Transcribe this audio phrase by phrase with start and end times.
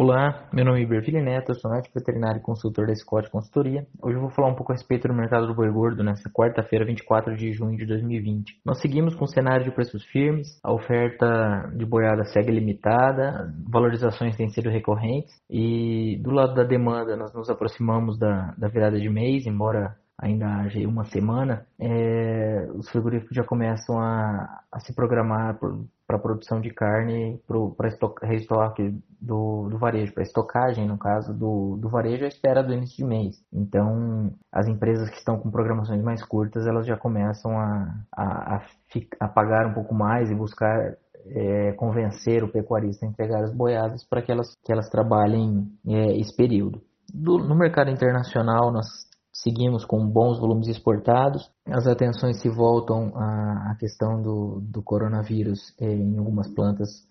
[0.00, 3.84] Olá, meu nome é Iberville Neto, sou médico veterinário e consultor da Scott Consultoria.
[4.00, 6.84] Hoje eu vou falar um pouco a respeito do mercado do boi gordo nessa quarta-feira,
[6.84, 8.60] 24 de junho de 2020.
[8.64, 14.36] Nós seguimos com o cenário de preços firmes, a oferta de boiada segue limitada, valorizações
[14.36, 19.08] têm sido recorrentes e do lado da demanda nós nos aproximamos da, da virada de
[19.08, 25.58] mês, embora ainda haja uma semana, é, os frigoríficos já começam a, a se programar
[26.06, 27.88] para a produção de carne para
[28.26, 32.96] reestoque do, do varejo, para estocagem, no caso do, do varejo, à espera do início
[32.96, 33.36] de mês.
[33.52, 38.62] Então, as empresas que estão com programações mais curtas, elas já começam a, a, a,
[39.20, 40.96] a pagar um pouco mais e buscar
[41.26, 46.18] é, convencer o pecuarista a entregar as boiadas para que elas, que elas trabalhem é,
[46.18, 46.80] esse período.
[47.12, 49.07] Do, no mercado internacional, nós
[49.42, 51.50] seguimos com bons volumes exportados.
[51.66, 57.06] As atenções se voltam à, questão do, do coronavírus eh, em algumas plantas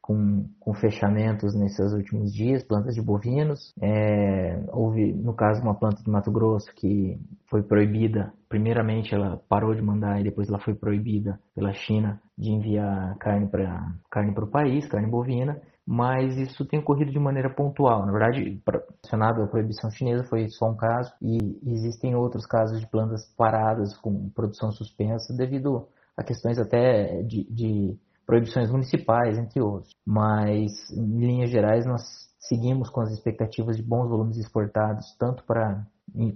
[0.00, 3.74] com, com, fechamentos nesses últimos dias, plantas de bovinos.
[3.82, 7.18] É, houve, no caso, uma planta de Mato Grosso que
[7.50, 8.32] foi proibida.
[8.48, 13.48] Primeiramente, ela parou de mandar e depois ela foi proibida pela China de enviar carne
[13.48, 18.04] para carne o país, carne bovina mas isso tem ocorrido de maneira pontual.
[18.04, 18.60] Na verdade,
[19.06, 23.96] relacionado à proibição chinesa foi só um caso e existem outros casos de plantas paradas
[23.96, 29.94] com produção suspensa devido a questões até de, de proibições municipais, entre outros.
[30.04, 32.02] Mas, em linhas gerais, nós
[32.40, 35.86] seguimos com as expectativas de bons volumes exportados, tanto para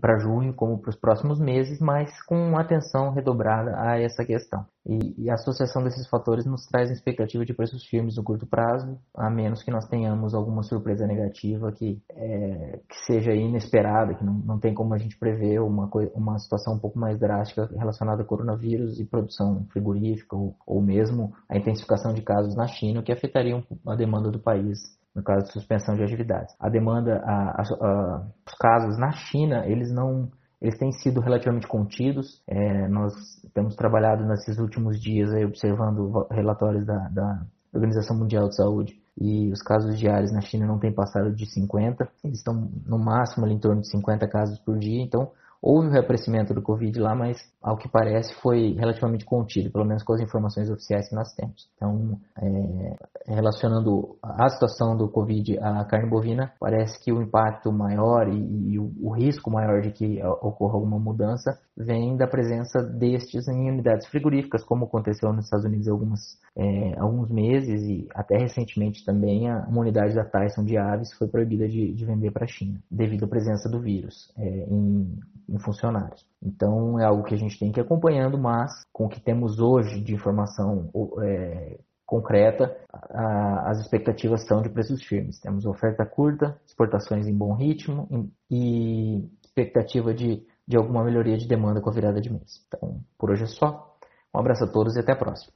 [0.00, 4.66] para junho como para os próximos meses, mas com atenção redobrada a essa questão.
[4.86, 8.98] E, e, a associação desses fatores nos traz expectativa de preços firmes no curto prazo,
[9.14, 14.32] a menos que nós tenhamos alguma surpresa negativa que, é, que seja inesperada, que não,
[14.32, 18.26] não tem como a gente prever uma, uma situação um pouco mais drástica relacionada ao
[18.26, 23.62] coronavírus e produção frigorífica, ou, ou mesmo a intensificação de casos na China, que afetariam
[23.86, 26.54] a demanda do país no caso de suspensão de atividades.
[26.58, 30.30] A demanda, a, a, os casos na China, eles não,
[30.60, 32.42] eles têm sido relativamente contidos.
[32.48, 33.12] É, nós
[33.54, 39.52] temos trabalhado nesses últimos dias aí, observando relatórios da, da Organização Mundial de Saúde e
[39.52, 42.08] os casos diários na China não têm passado de 50.
[42.24, 45.02] Eles estão no máximo ali em torno de 50 casos por dia.
[45.02, 45.30] Então,
[45.62, 50.02] Houve o reaparecimento do Covid lá, mas ao que parece foi relativamente contido, pelo menos
[50.02, 51.68] com as informações oficiais que nós temos.
[51.76, 58.28] Então, é, relacionando a situação do Covid à carne bovina, parece que o impacto maior
[58.28, 63.46] e, e o, o, risco maior de que ocorra alguma mudança vem da presença destes
[63.48, 66.20] em unidades frigoríficas, como aconteceu nos Estados Unidos há algumas,
[66.56, 71.28] é, alguns meses e até recentemente também a, uma unidade da Tyson de aves foi
[71.28, 75.18] proibida de, de vender para a China, devido à presença do vírus é, em
[75.50, 76.24] em funcionários.
[76.42, 79.58] Então é algo que a gente tem que ir acompanhando, mas com o que temos
[79.58, 80.88] hoje de informação
[81.22, 85.40] é, concreta, a, as expectativas são de preços firmes.
[85.40, 88.08] Temos oferta curta, exportações em bom ritmo
[88.50, 92.64] e expectativa de, de alguma melhoria de demanda com a virada de mês.
[92.66, 93.96] Então, por hoje é só.
[94.34, 95.52] Um abraço a todos e até a próxima.